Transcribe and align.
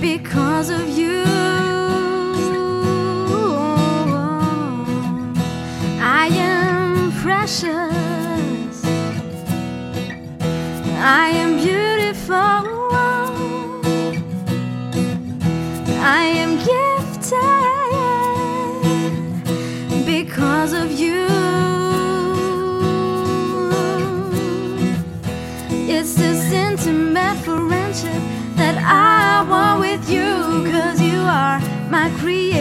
because 0.01 0.69
of 0.69 0.89
you. 0.89 1.20
My 31.91 32.09
creator. 32.19 32.60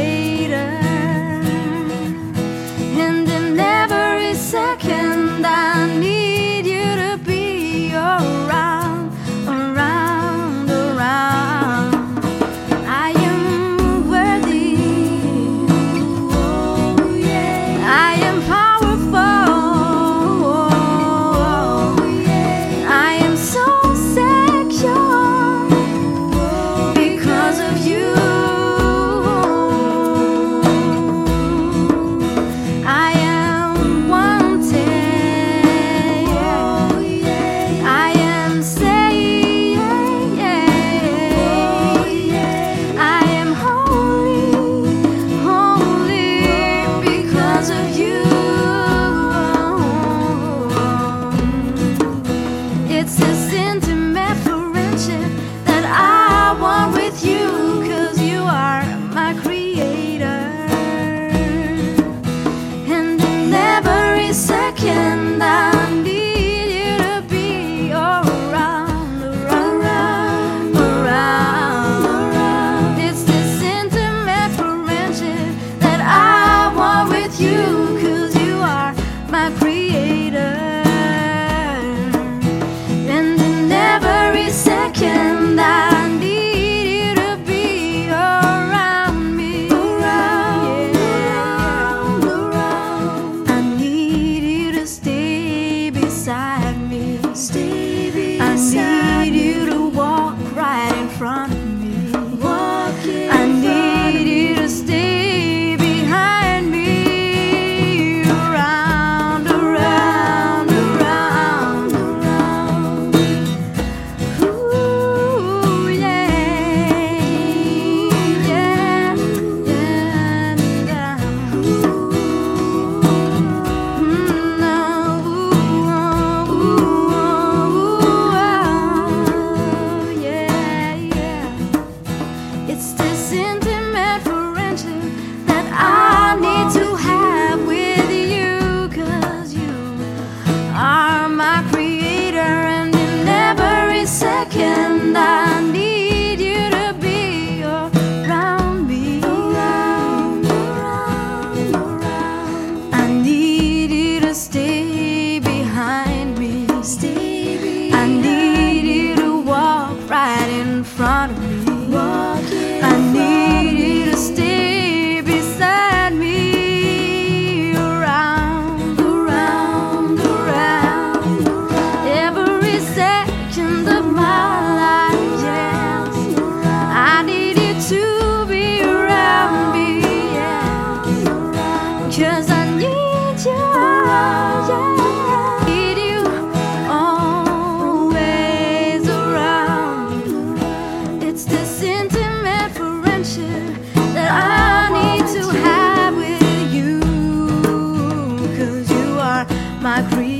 I. 200.02 200.39